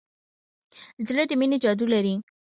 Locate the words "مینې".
1.39-1.57